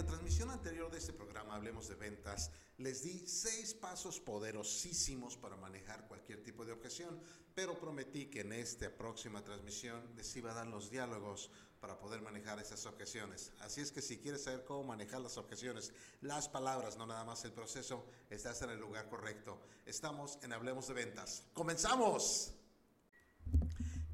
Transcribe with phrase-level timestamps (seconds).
[0.00, 5.58] la transmisión anterior de este programa, Hablemos de Ventas, les di seis pasos poderosísimos para
[5.58, 7.20] manejar cualquier tipo de objeción,
[7.54, 12.22] pero prometí que en esta próxima transmisión les iba a dar los diálogos para poder
[12.22, 13.52] manejar esas objeciones.
[13.60, 17.44] Así es que si quieres saber cómo manejar las objeciones, las palabras, no nada más
[17.44, 19.60] el proceso, estás en el lugar correcto.
[19.84, 21.44] Estamos en Hablemos de Ventas.
[21.52, 22.54] ¡Comenzamos!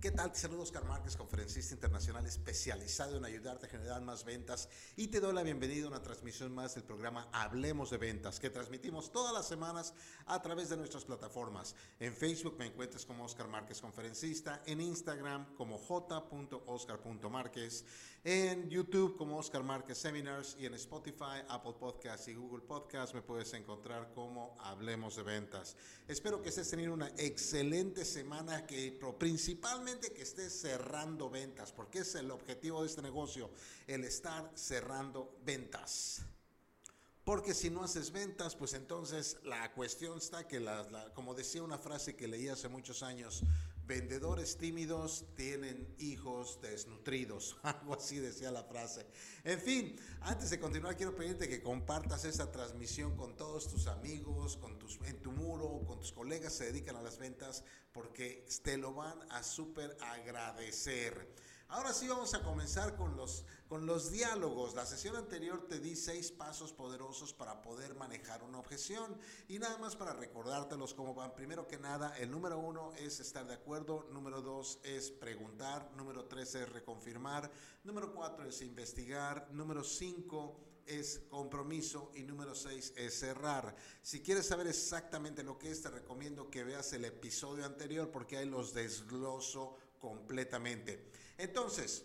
[0.06, 0.30] ¿Qué tal?
[0.30, 5.18] Te saludo Oscar Márquez, conferencista internacional especializado en ayudarte a generar más ventas y te
[5.18, 9.34] doy la bienvenida a una transmisión más del programa Hablemos de Ventas que transmitimos todas
[9.34, 9.94] las semanas
[10.26, 11.74] a través de nuestras plataformas.
[11.98, 17.84] En Facebook me encuentras como Oscar Márquez Conferencista, en Instagram como j.oscar.márquez,
[18.28, 23.22] en YouTube como Oscar Márquez Seminars y en Spotify, Apple Podcasts y Google Podcasts me
[23.22, 25.76] puedes encontrar como Hablemos de Ventas.
[26.08, 32.16] Espero que estés teniendo una excelente semana que principalmente que estés cerrando ventas, porque es
[32.16, 33.48] el objetivo de este negocio,
[33.86, 36.22] el estar cerrando ventas.
[37.22, 40.64] Porque si no haces ventas, pues entonces la cuestión está que,
[41.14, 43.44] como decía una frase que leí hace muchos años,
[43.86, 49.06] vendedores tímidos tienen hijos desnutridos, algo así decía la frase.
[49.44, 54.56] En fin, antes de continuar, quiero pedirte que compartas esta transmisión con todos tus amigos,
[54.56, 58.44] con tus, en tu muro, con tus colegas que se dedican a las ventas, porque
[58.62, 61.28] te lo van a súper agradecer.
[61.68, 64.74] Ahora sí vamos a comenzar con los, con los diálogos.
[64.74, 69.18] La sesión anterior te di seis pasos poderosos para poder manejar una objeción
[69.48, 71.34] y nada más para recordártelos cómo van.
[71.34, 76.26] Primero que nada, el número uno es estar de acuerdo, número dos es preguntar, número
[76.26, 77.50] tres es reconfirmar,
[77.82, 83.74] número cuatro es investigar, número cinco es compromiso y número 6 es cerrar.
[84.02, 88.36] Si quieres saber exactamente lo que es, te recomiendo que veas el episodio anterior porque
[88.36, 91.10] ahí los desgloso completamente.
[91.38, 92.04] Entonces,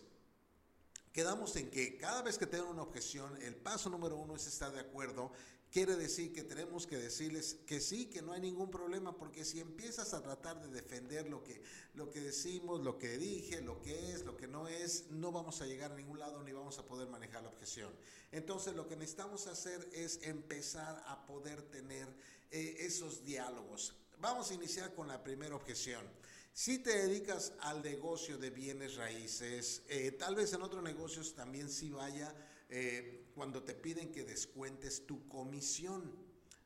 [1.13, 4.71] quedamos en que cada vez que tengan una objeción, el paso número uno es estar
[4.71, 5.31] de acuerdo
[5.71, 9.61] quiere decir que tenemos que decirles que sí, que no hay ningún problema, porque si
[9.61, 14.11] empiezas a tratar de defender lo que, lo que decimos, lo que dije, lo que
[14.11, 16.85] es, lo que no es, no vamos a llegar a ningún lado ni vamos a
[16.85, 17.89] poder manejar la objeción.
[18.33, 22.07] Entonces lo que necesitamos hacer es empezar a poder tener
[22.51, 23.95] eh, esos diálogos.
[24.19, 26.05] Vamos a iniciar con la primera objeción.
[26.53, 31.69] Si te dedicas al negocio de bienes raíces, eh, tal vez en otros negocios también
[31.69, 32.35] sí vaya
[32.69, 36.11] eh, cuando te piden que descuentes tu comisión.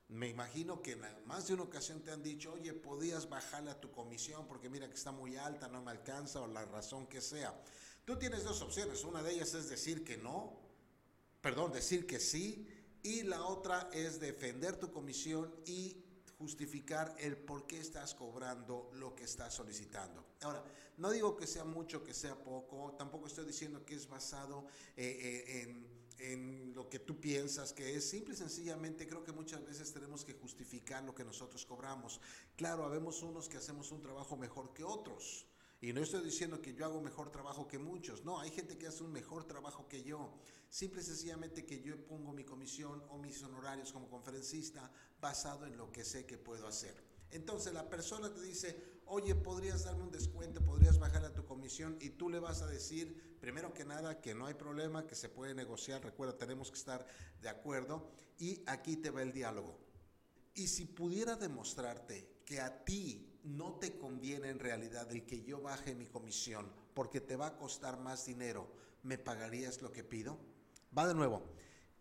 [0.08, 3.80] Me imagino que en más de una ocasión te han dicho, oye, podías bajarle a
[3.80, 7.22] tu comisión porque mira que está muy alta, no me alcanza o la razón que
[7.22, 7.56] sea.
[8.06, 9.04] Tú tienes dos opciones.
[9.04, 10.60] Una de ellas es decir que no,
[11.42, 12.68] perdón, decir que sí.
[13.04, 16.04] Y la otra es defender tu comisión y
[16.38, 20.24] justificar el por qué estás cobrando lo que estás solicitando.
[20.42, 20.64] Ahora,
[20.98, 25.18] no digo que sea mucho, que sea poco, tampoco estoy diciendo que es basado eh,
[25.22, 28.10] eh, en, en lo que tú piensas que es.
[28.10, 32.22] Simple y sencillamente creo que muchas veces tenemos que justificar lo que nosotros cobramos.
[32.56, 35.46] Claro, habemos unos que hacemos un trabajo mejor que otros.
[35.82, 38.24] Y no estoy diciendo que yo hago mejor trabajo que muchos.
[38.24, 40.34] No, hay gente que hace un mejor trabajo que yo.
[40.76, 44.92] Simple y sencillamente que yo pongo mi comisión o mis honorarios como conferencista
[45.22, 47.02] basado en lo que sé que puedo hacer.
[47.32, 51.98] Entonces la persona te dice, oye, podrías darme un descuento, podrías bajar a tu comisión
[52.02, 55.30] y tú le vas a decir, primero que nada, que no hay problema, que se
[55.30, 57.08] puede negociar, recuerda, tenemos que estar
[57.42, 59.80] de acuerdo y aquí te va el diálogo.
[60.56, 65.62] Y si pudiera demostrarte que a ti no te conviene en realidad el que yo
[65.62, 68.70] baje mi comisión porque te va a costar más dinero,
[69.04, 70.54] ¿me pagarías lo que pido?
[70.98, 71.44] Va de nuevo.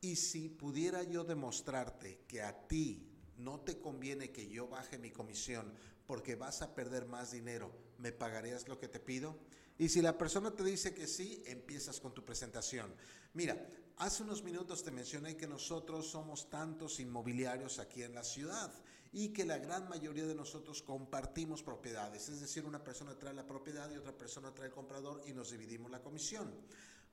[0.00, 5.10] Y si pudiera yo demostrarte que a ti no te conviene que yo baje mi
[5.10, 5.72] comisión
[6.06, 9.38] porque vas a perder más dinero, ¿me pagarías lo que te pido?
[9.78, 12.94] Y si la persona te dice que sí, empiezas con tu presentación.
[13.32, 13.66] Mira,
[13.96, 18.72] hace unos minutos te mencioné que nosotros somos tantos inmobiliarios aquí en la ciudad
[19.12, 23.46] y que la gran mayoría de nosotros compartimos propiedades, es decir, una persona trae la
[23.46, 26.52] propiedad y otra persona trae el comprador y nos dividimos la comisión.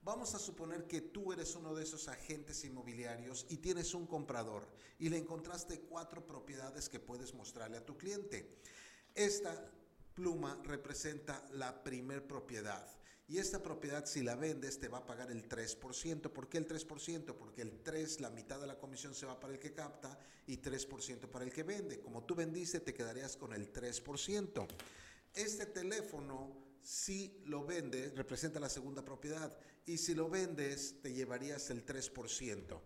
[0.03, 4.68] Vamos a suponer que tú eres uno de esos agentes inmobiliarios y tienes un comprador
[4.98, 8.57] y le encontraste cuatro propiedades que puedes mostrarle a tu cliente.
[9.13, 9.71] Esta
[10.15, 12.83] pluma representa la primer propiedad.
[13.27, 16.31] Y esta propiedad, si la vendes, te va a pagar el 3%.
[16.31, 17.36] ¿Por qué el 3%?
[17.36, 20.57] Porque el 3, la mitad de la comisión se va para el que capta y
[20.57, 22.01] 3% para el que vende.
[22.01, 24.68] Como tú vendiste, te quedarías con el 3%.
[25.33, 31.69] Este teléfono, si lo vendes, representa la segunda propiedad y si lo vendes te llevarías
[31.69, 32.81] el 3%.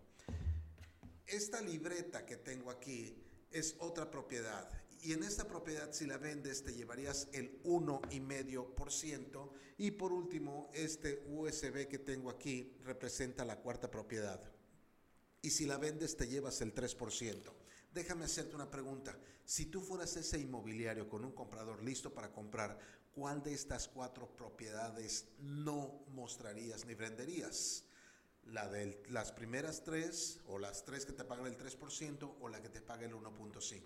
[1.26, 3.16] Esta libreta que tengo aquí
[3.50, 4.70] es otra propiedad
[5.02, 11.24] y en esta propiedad si la vendes te llevarías el 1,5% y por último este
[11.28, 14.52] USB que tengo aquí representa la cuarta propiedad.
[15.42, 17.52] y si la vendes te llevas el 3%.
[17.96, 19.16] Déjame hacerte una pregunta.
[19.42, 22.78] Si tú fueras ese inmobiliario con un comprador listo para comprar,
[23.14, 27.84] ¿cuál de estas cuatro propiedades no mostrarías ni venderías?
[28.44, 32.60] La de las primeras tres o las tres que te pagan el 3% o la
[32.60, 33.80] que te paga el 1.5.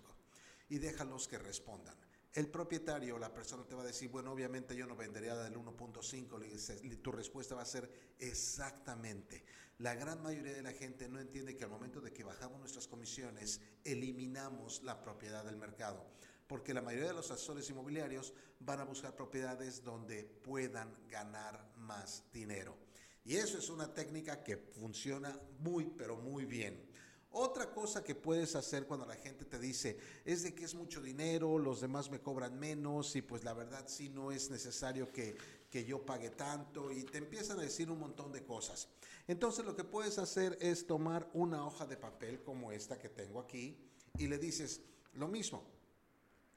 [0.67, 1.95] Y déjalos que respondan.
[2.33, 7.01] El propietario, la persona te va a decir, bueno, obviamente yo no vendería del 1.5,
[7.01, 9.43] tu respuesta va a ser exactamente.
[9.79, 12.87] La gran mayoría de la gente no entiende que al momento de que bajamos nuestras
[12.87, 16.05] comisiones, eliminamos la propiedad del mercado,
[16.47, 22.31] porque la mayoría de los asesores inmobiliarios van a buscar propiedades donde puedan ganar más
[22.31, 22.77] dinero.
[23.25, 26.90] Y eso es una técnica que funciona muy, pero muy bien.
[27.33, 31.01] Otra cosa que puedes hacer cuando la gente te dice es de que es mucho
[31.01, 35.37] dinero, los demás me cobran menos y pues la verdad sí no es necesario que,
[35.69, 38.89] que yo pague tanto y te empiezan a decir un montón de cosas.
[39.29, 43.39] Entonces lo que puedes hacer es tomar una hoja de papel como esta que tengo
[43.39, 43.77] aquí
[44.17, 44.81] y le dices
[45.13, 45.63] lo mismo.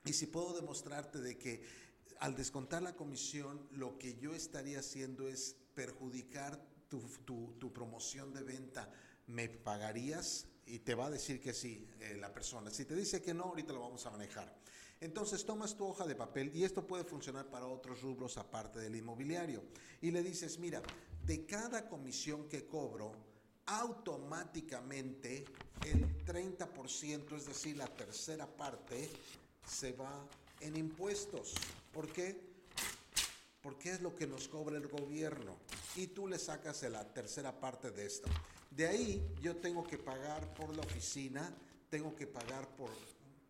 [0.05, 1.63] Y si puedo demostrarte de que
[2.19, 8.33] al descontar la comisión, lo que yo estaría haciendo es perjudicar tu, tu, tu promoción
[8.33, 8.93] de venta,
[9.29, 10.49] ¿me pagarías?
[10.75, 12.69] Y te va a decir que sí eh, la persona.
[12.69, 14.53] Si te dice que no, ahorita lo vamos a manejar.
[15.01, 18.97] Entonces tomas tu hoja de papel y esto puede funcionar para otros rubros aparte del
[18.97, 19.63] inmobiliario.
[20.01, 20.83] Y le dices, mira,
[21.25, 23.13] de cada comisión que cobro,
[23.67, 25.45] automáticamente
[25.85, 29.09] el 30%, es decir, la tercera parte,
[29.65, 30.27] se va
[30.59, 31.55] en impuestos.
[31.93, 32.53] ¿Por qué?
[33.63, 35.57] Porque es lo que nos cobra el gobierno.
[35.95, 38.29] Y tú le sacas la tercera parte de esto.
[38.75, 41.55] De ahí yo tengo que pagar por la oficina,
[41.89, 42.91] tengo que pagar por,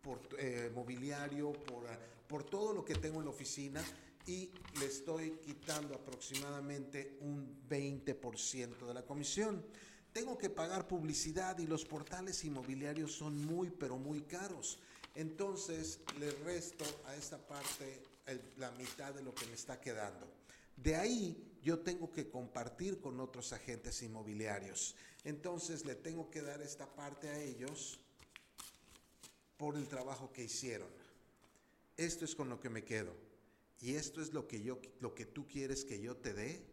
[0.01, 3.83] por eh, mobiliario, por, ah, por todo lo que tengo en la oficina
[4.27, 9.65] y le estoy quitando aproximadamente un 20% de la comisión.
[10.13, 14.77] Tengo que pagar publicidad y los portales inmobiliarios son muy, pero muy caros.
[15.15, 18.03] Entonces le resto a esta parte
[18.57, 20.27] la mitad de lo que me está quedando.
[20.75, 24.95] De ahí yo tengo que compartir con otros agentes inmobiliarios.
[25.25, 27.99] Entonces le tengo que dar esta parte a ellos
[29.57, 30.87] por el trabajo que hicieron.
[31.97, 33.13] Esto es con lo que me quedo.
[33.81, 36.63] Y esto es lo que yo lo que tú quieres que yo te dé.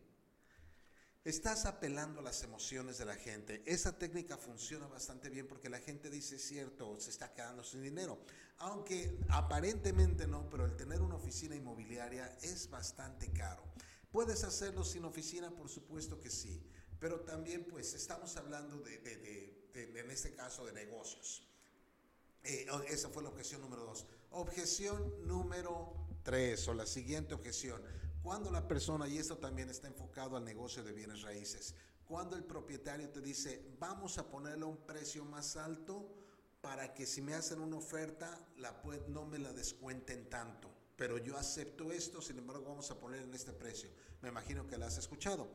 [1.24, 3.62] Estás apelando a las emociones de la gente.
[3.64, 8.18] Esa técnica funciona bastante bien porque la gente dice cierto, se está quedando sin dinero.
[8.58, 13.62] Aunque aparentemente no, pero el tener una oficina inmobiliaria es bastante caro.
[14.10, 15.50] ¿Puedes hacerlo sin oficina?
[15.52, 16.60] Por supuesto que sí.
[17.02, 21.42] Pero también pues estamos hablando de, en este caso, de negocios.
[22.44, 24.06] Eh, esa fue la objeción número dos.
[24.30, 27.82] Objeción número tres, o la siguiente objeción.
[28.22, 32.44] Cuando la persona, y esto también está enfocado al negocio de bienes raíces, cuando el
[32.44, 36.08] propietario te dice, vamos a ponerle un precio más alto
[36.60, 40.70] para que si me hacen una oferta, la no me la descuenten tanto.
[40.94, 43.90] Pero yo acepto esto, sin embargo vamos a poner en este precio.
[44.20, 45.48] Me imagino que la has escuchado.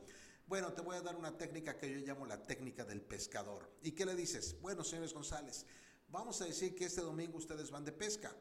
[0.48, 3.70] Bueno, te voy a dar una técnica que yo llamo la técnica del pescador.
[3.82, 4.58] ¿Y qué le dices?
[4.62, 5.66] Bueno, señores González,
[6.08, 8.34] vamos a decir que este domingo ustedes van de pesca.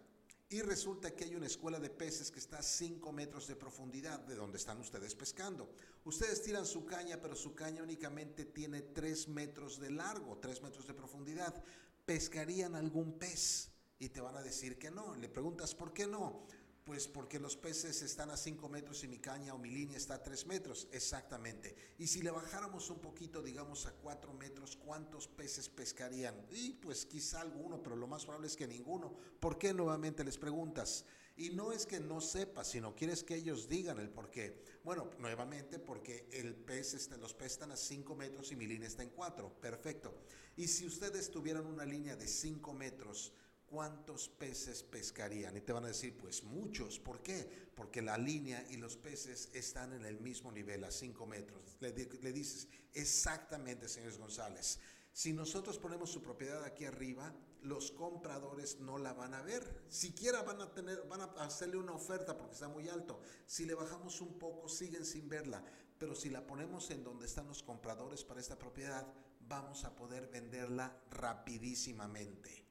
[0.47, 4.21] Y resulta que hay una escuela de peces que está a 5 metros de profundidad
[4.21, 5.69] de donde están ustedes pescando.
[6.05, 10.87] Ustedes tiran su caña, pero su caña únicamente tiene 3 metros de largo, 3 metros
[10.87, 11.61] de profundidad.
[12.05, 13.71] ¿Pescarían algún pez?
[13.99, 15.13] Y te van a decir que no.
[15.17, 16.47] Le preguntas, ¿por qué no?
[16.87, 20.13] Pues porque los peces están a 5 metros y mi caña o mi línea está
[20.13, 21.75] a 3 metros, exactamente.
[21.97, 26.47] Y si le bajáramos un poquito, digamos a 4 metros, ¿cuántos peces pescarían?
[26.49, 29.13] Y pues quizá alguno, pero lo más probable es que ninguno.
[29.41, 31.03] ¿Por qué nuevamente les preguntas?
[31.35, 34.63] Y no es que no sepas, sino quieres que ellos digan el por qué.
[34.85, 38.87] Bueno, nuevamente porque el pez está, los peces están a 5 metros y mi línea
[38.87, 39.59] está en 4.
[39.59, 40.13] Perfecto.
[40.55, 43.33] Y si ustedes tuvieran una línea de 5 metros,
[43.67, 45.55] ¿cuántos peces pescarían?
[45.55, 46.99] Y te van a decir, pues muchos.
[46.99, 47.69] ¿Por qué?
[47.75, 51.77] Porque la línea y los peces están en el mismo nivel, a 5 metros.
[51.79, 54.79] Le, dices, exactamente, señores González.
[55.11, 59.85] Si nosotros ponemos su propiedad aquí arriba, los compradores no la van a ver.
[59.89, 63.19] Siquiera van a tener, van a hacerle una oferta porque está muy alto.
[63.45, 65.63] Si le bajamos un poco, siguen sin verla.
[65.97, 69.11] Pero si la ponemos en donde están los compradores para esta propiedad,
[69.47, 72.66] vamos a poder venderla rapidísimamente.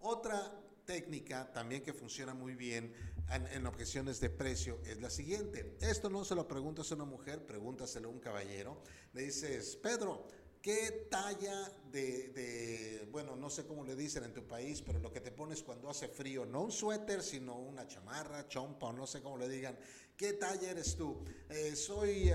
[0.00, 2.92] Otra técnica también que funciona muy bien
[3.28, 5.76] en, objeciones de precio es la siguiente.
[5.80, 8.80] Esto no se lo preguntas a una mujer, pregúntaselo a un caballero.
[9.12, 10.26] Le dices, Pedro,
[10.66, 15.20] ¿Qué talla de, bueno, no sé cómo le dicen en tu país, pero lo que
[15.20, 19.22] te pones cuando hace frío, no un suéter, sino una chamarra, chompa, o no sé
[19.22, 19.78] cómo le digan,
[20.16, 21.22] ¿qué talla eres tú?
[21.48, 22.32] Eh, soy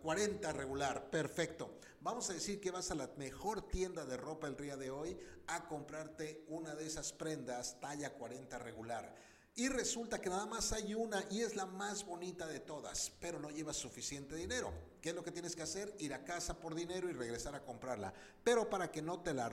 [0.00, 1.80] 40 eh, regular, perfecto.
[2.02, 5.18] Vamos a decir que vas a la mejor tienda de ropa el día de hoy
[5.48, 9.12] a comprarte una de esas prendas talla 40 regular
[9.54, 13.38] y resulta que nada más hay una y es la más bonita de todas, pero
[13.38, 14.72] no llevas suficiente dinero.
[15.02, 15.94] ¿Qué es lo que tienes que hacer?
[15.98, 18.14] Ir a casa por dinero y regresar a comprarla.
[18.42, 19.52] Pero para que no te la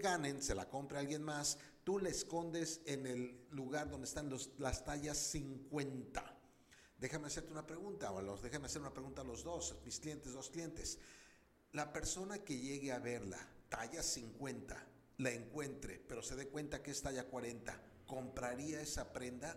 [0.00, 4.84] ganen, se la compre alguien más, tú la escondes en el lugar donde están las
[4.84, 6.38] tallas 50.
[6.98, 10.50] Déjame hacerte una pregunta, o déjame hacer una pregunta a los dos, mis clientes, dos
[10.50, 10.98] clientes.
[11.72, 13.38] La persona que llegue a verla,
[13.68, 14.86] talla 50,
[15.18, 19.56] la encuentre, pero se dé cuenta que es talla 40 compraría esa prenda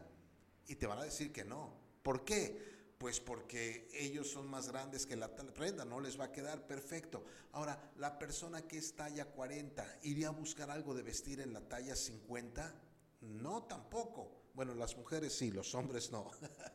[0.67, 1.73] y te van a decir que no.
[2.03, 2.93] ¿Por qué?
[2.99, 7.25] Pues porque ellos son más grandes que la prenda, no les va a quedar perfecto.
[7.53, 11.67] Ahora, la persona que es talla 40, ¿iría a buscar algo de vestir en la
[11.67, 12.75] talla 50?
[13.21, 14.42] No, tampoco.
[14.53, 16.29] Bueno, las mujeres sí, los hombres no.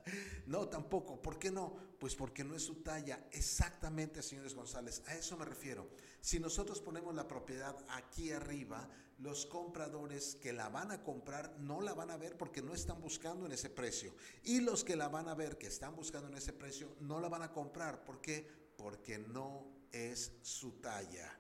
[0.47, 1.23] no, tampoco.
[1.23, 1.77] ¿Por qué no?
[2.01, 3.29] Pues porque no es su talla.
[3.31, 5.89] Exactamente, señores González, a eso me refiero.
[6.21, 11.81] Si nosotros ponemos la propiedad aquí arriba, los compradores que la van a comprar no
[11.81, 14.15] la van a ver porque no están buscando en ese precio.
[14.43, 17.29] Y los que la van a ver, que están buscando en ese precio, no la
[17.29, 18.05] van a comprar.
[18.05, 18.49] ¿Por qué?
[18.77, 21.39] Porque no es su talla.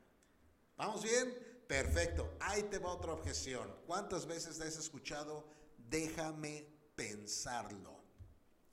[0.76, 1.34] ¿Vamos bien?
[1.66, 2.36] Perfecto.
[2.40, 3.74] Ahí te va otra objeción.
[3.86, 5.57] ¿Cuántas veces has escuchado?
[5.88, 7.98] Déjame pensarlo.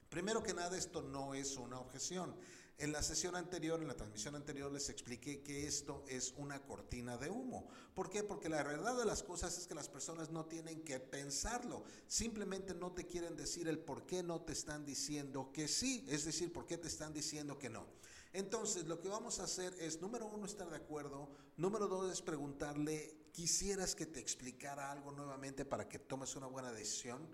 [0.10, 2.36] Primero que nada, esto no es una objeción.
[2.77, 7.17] En la sesión anterior, en la transmisión anterior, les expliqué que esto es una cortina
[7.17, 7.69] de humo.
[7.93, 8.22] ¿Por qué?
[8.22, 11.86] Porque la verdad de las cosas es que las personas no tienen que pensarlo.
[12.07, 16.05] Simplemente no te quieren decir el por qué no te están diciendo que sí.
[16.10, 17.88] Es decir, por qué te están diciendo que no.
[18.36, 21.30] Entonces, lo que vamos a hacer es, número uno, estar de acuerdo.
[21.56, 26.74] Número dos, es preguntarle, ¿quisieras que te explicara algo nuevamente para que tomes una buena
[26.74, 27.30] decisión?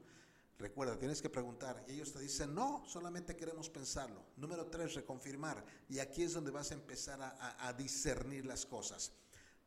[0.60, 4.24] Recuerda, tienes que preguntar y ellos te dicen, no, solamente queremos pensarlo.
[4.38, 5.66] Número tres, reconfirmar.
[5.90, 9.12] Y aquí es donde vas a empezar a, discernir las cosas.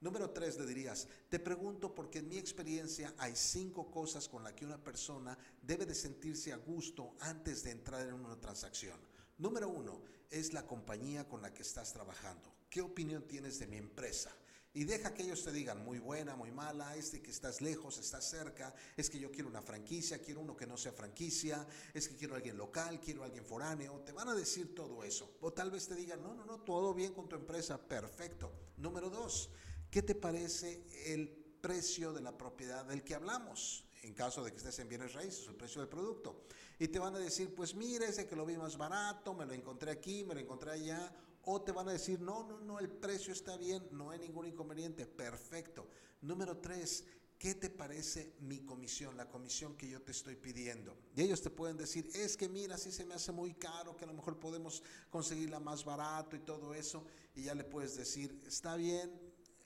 [0.01, 4.53] Número tres, le dirías, te pregunto porque en mi experiencia hay cinco cosas con las
[4.53, 9.01] que una persona debe de sentirse a gusto antes de entrar en una transacción.
[9.39, 12.53] Número uno, es la compañía con la que estás trabajando.
[12.71, 14.35] ¿Qué opinión tienes de mi empresa?
[14.77, 18.29] Y deja que ellos te digan muy buena, muy mala, este que estás lejos, estás
[18.29, 22.17] cerca, es que yo quiero una franquicia, quiero uno que no sea franquicia, es que
[22.17, 25.37] quiero alguien local, quiero alguien foráneo, te van a decir todo eso.
[25.43, 28.53] O tal vez te digan, no, no, no, todo bien con tu empresa, perfecto.
[28.77, 29.51] Número dos,
[29.91, 31.29] ¿qué te parece el
[31.61, 33.85] precio de la propiedad del que hablamos?
[34.05, 36.45] En caso de que estés en bienes raíces, el precio del producto.
[36.79, 39.55] Y te van a decir, pues mire, ese que lo vi más barato, me lo
[39.55, 41.11] encontré aquí, me lo encontré allá,
[41.47, 44.47] o te van a decir, no, no, no, el precio está bien, no hay ningún
[44.47, 45.89] inconveniente, perfecto.
[46.21, 47.05] Número tres,
[47.39, 50.99] ¿qué te parece mi comisión, la comisión que yo te estoy pidiendo?
[51.17, 54.05] Y ellos te pueden decir, es que mira, si se me hace muy caro, que
[54.05, 57.07] a lo mejor podemos conseguirla más barato y todo eso.
[57.35, 59.11] Y ya le puedes decir, está bien,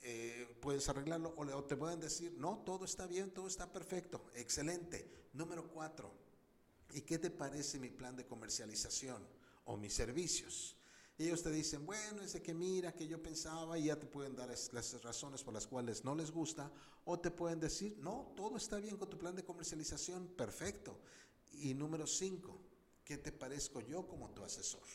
[0.01, 1.33] eh, puedes arreglarlo.
[1.37, 5.27] O, te pueden decir, no, todo está bien, todo está perfecto, excelente.
[5.33, 6.11] Número cuatro,
[6.93, 9.25] ¿y qué te parece mi plan de comercialización
[9.65, 10.75] o mis servicios?
[11.19, 14.37] ellos te dicen, bueno, es de que mira, que yo pensaba y ya te pueden
[14.37, 16.71] dar las razones por las cuales no les gusta,
[17.03, 20.97] o te pueden decir, no, todo está bien con tu plan de comercialización, perfecto.
[21.51, 22.57] Y número cinco,
[23.03, 24.87] ¿qué te parezco yo como tu asesor?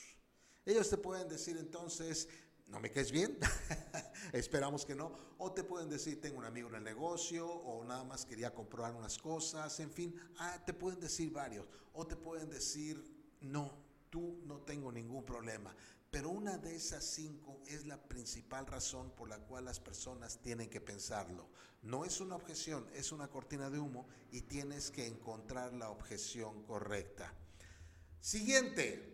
[0.64, 2.26] Ellos te pueden decir entonces,
[2.66, 3.38] no me caes bien,
[4.32, 8.04] esperamos que no, o te pueden decir, tengo un amigo en el negocio, o nada
[8.04, 12.50] más quería comprobar unas cosas, en fin, ah, te pueden decir varios, o te pueden
[12.50, 13.02] decir,
[13.40, 13.70] no,
[14.10, 15.74] tú no tengo ningún problema.
[16.10, 20.70] Pero una de esas cinco es la principal razón por la cual las personas tienen
[20.70, 21.48] que pensarlo.
[21.82, 26.62] No es una objeción, es una cortina de humo y tienes que encontrar la objeción
[26.62, 27.34] correcta.
[28.20, 29.13] Siguiente,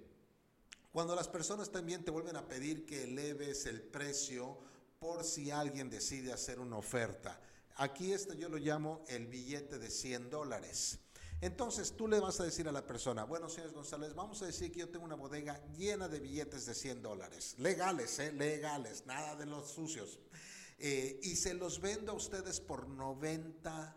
[0.93, 4.59] cuando las personas también te vuelven a pedir que eleves el precio
[4.99, 7.41] por si alguien decide hacer una oferta.
[7.77, 10.99] Aquí esto yo lo llamo el billete de 100 dólares.
[11.41, 14.71] Entonces tú le vas a decir a la persona, bueno, señor González, vamos a decir
[14.71, 18.33] que yo tengo una bodega llena de billetes de 100 dólares, legales, ¿eh?
[18.33, 20.19] legales, nada de los sucios.
[20.79, 23.97] Eh, y se los vendo a ustedes por 90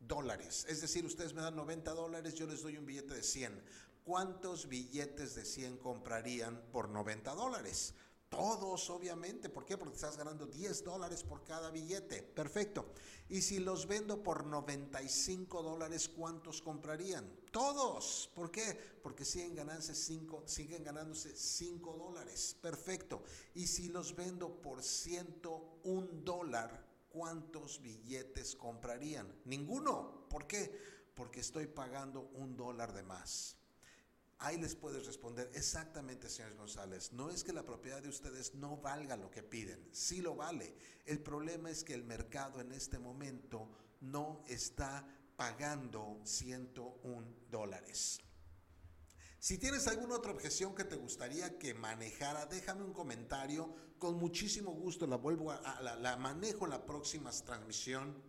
[0.00, 0.66] dólares.
[0.68, 3.62] Es decir, ustedes me dan 90 dólares, yo les doy un billete de 100.
[4.04, 7.94] ¿Cuántos billetes de 100 comprarían por 90 dólares?
[8.28, 9.48] Todos, obviamente.
[9.48, 9.76] ¿Por qué?
[9.76, 12.22] Porque estás ganando 10 dólares por cada billete.
[12.22, 12.86] Perfecto.
[13.28, 17.30] Y si los vendo por 95 dólares, ¿cuántos comprarían?
[17.52, 18.30] Todos.
[18.34, 18.76] ¿Por qué?
[19.02, 22.56] Porque siguen ganándose 5, siguen ganándose 5 dólares.
[22.60, 23.22] Perfecto.
[23.54, 29.32] Y si los vendo por 101 dólar, ¿cuántos billetes comprarían?
[29.44, 30.26] Ninguno.
[30.28, 30.74] ¿Por qué?
[31.14, 33.61] Porque estoy pagando un dólar de más.
[34.44, 37.12] Ahí les puedes responder exactamente, señor González.
[37.12, 40.74] No es que la propiedad de ustedes no valga lo que piden, sí lo vale.
[41.04, 43.70] El problema es que el mercado en este momento
[44.00, 45.06] no está
[45.36, 48.18] pagando 101 dólares.
[49.38, 53.72] Si tienes alguna otra objeción que te gustaría que manejara, déjame un comentario.
[53.96, 58.20] Con muchísimo gusto la vuelvo a, la manejo en la próxima transmisión.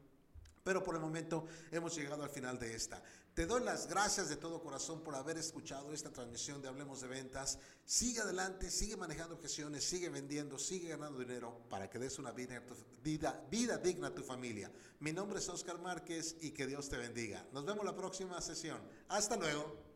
[0.64, 3.02] Pero por el momento hemos llegado al final de esta.
[3.34, 7.08] Te doy las gracias de todo corazón por haber escuchado esta transmisión de Hablemos de
[7.08, 7.58] Ventas.
[7.84, 12.62] Sigue adelante, sigue manejando objeciones, sigue vendiendo, sigue ganando dinero para que des una vida,
[13.04, 14.72] vida, vida digna a tu familia.
[15.00, 17.46] Mi nombre es Oscar Márquez y que Dios te bendiga.
[17.52, 18.80] Nos vemos la próxima sesión.
[19.10, 19.93] Hasta luego.